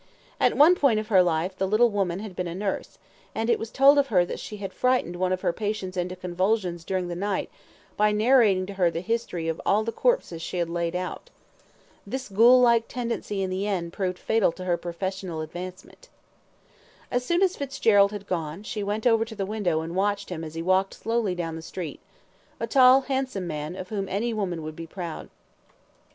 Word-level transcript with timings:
At 0.39 0.57
one 0.57 0.73
period 0.73 0.97
of 0.97 1.09
her 1.09 1.21
life, 1.21 1.55
the 1.55 1.67
little 1.67 1.91
woman 1.91 2.21
had 2.21 2.35
been 2.35 2.47
a 2.47 2.55
nurse, 2.55 2.97
and 3.35 3.51
it 3.51 3.59
was 3.59 3.69
told 3.69 3.99
of 3.99 4.07
her 4.07 4.25
that 4.25 4.39
she 4.39 4.57
had 4.57 4.73
frightened 4.73 5.15
one 5.15 5.31
of 5.31 5.41
her 5.41 5.53
patients 5.53 5.95
into 5.95 6.15
convulsions 6.15 6.83
during 6.83 7.07
the 7.07 7.13
night 7.13 7.51
by 7.97 8.11
narrating 8.11 8.65
to 8.65 8.73
her 8.73 8.89
the 8.89 9.01
history 9.01 9.47
of 9.47 9.61
all 9.63 9.83
the 9.83 9.91
corpses 9.91 10.41
she 10.41 10.57
had 10.57 10.71
laid 10.71 10.95
out. 10.95 11.29
This 12.07 12.29
ghoul 12.29 12.59
like 12.59 12.87
tendency 12.87 13.43
in 13.43 13.51
the 13.51 13.67
end 13.67 13.93
proved 13.93 14.17
fatal 14.17 14.51
to 14.53 14.63
her 14.65 14.75
professional 14.75 15.41
advancement. 15.41 16.09
As 17.11 17.23
soon 17.23 17.43
as 17.43 17.55
Fitzgerald 17.55 18.11
had 18.11 18.25
gone, 18.25 18.63
she 18.63 18.81
went 18.81 19.05
over 19.05 19.23
to 19.23 19.35
the 19.35 19.45
window 19.45 19.81
and 19.81 19.95
watched 19.95 20.29
him 20.31 20.43
as 20.43 20.55
he 20.55 20.63
walked 20.63 20.95
slowly 20.95 21.35
down 21.35 21.55
the 21.55 21.61
street 21.61 21.99
a 22.59 22.65
tall, 22.65 23.01
handsome 23.01 23.45
man, 23.45 23.75
of 23.75 23.89
whom 23.89 24.09
any 24.09 24.33
woman 24.33 24.63
would 24.63 24.75
be 24.75 24.87
proud. 24.87 25.29